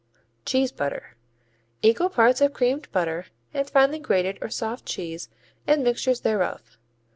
Cheese 0.47 0.71
butter 0.71 1.15
Equal 1.83 2.09
parts 2.09 2.41
of 2.41 2.53
creamed 2.53 2.91
butter 2.91 3.27
and 3.53 3.69
finely 3.69 3.99
grated 3.99 4.39
or 4.41 4.49
soft 4.49 4.83
cheese 4.87 5.29
and 5.67 5.83
mixtures 5.83 6.21
thereof. 6.21 6.79